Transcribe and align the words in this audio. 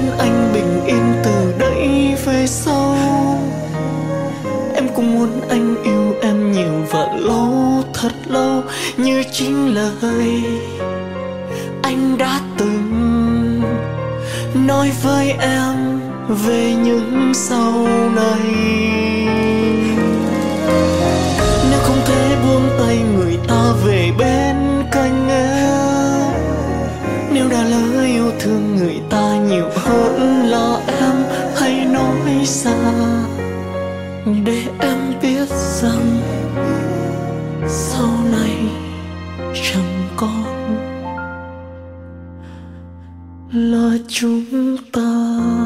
bên 0.00 0.18
anh 0.18 0.52
bình 0.54 0.84
yên 0.86 1.14
từ 1.24 1.54
đây 1.58 2.14
về 2.24 2.46
sau. 2.46 2.96
Em 4.74 4.88
cũng 4.94 5.14
muốn 5.14 5.40
anh 5.48 5.82
yêu 5.82 6.14
em 6.22 6.52
nhiều 6.52 6.86
và 6.90 7.08
lâu 7.18 7.82
thật 7.94 8.12
lâu, 8.26 8.62
như 8.96 9.22
chính 9.32 9.74
lời 9.74 10.42
anh 11.82 12.18
đã 12.18 12.40
từng 12.58 13.62
nói 14.54 14.90
với 15.02 15.30
em 15.40 16.00
về 16.28 16.74
những 16.84 17.32
sau 17.34 17.72
này. 18.16 18.54
Nếu 21.70 21.80
không 21.82 22.00
thể 22.06 22.36
buông 22.44 22.68
tay 22.78 22.98
người 23.16 23.38
ta 23.48 23.59
thương 28.40 28.76
người 28.76 29.00
ta 29.10 29.36
nhiều 29.48 29.68
hơn 29.74 30.42
là 30.46 30.80
em, 30.86 31.14
hãy 31.56 31.84
nói 31.84 32.44
ra. 32.44 32.74
Để 34.44 34.62
em 34.78 34.98
biết 35.22 35.48
rằng 35.48 36.20
sau 37.68 38.08
này 38.32 38.56
chẳng 39.54 40.08
còn 40.16 40.76
là 43.52 43.98
chúng 44.08 44.76
ta. 44.92 45.59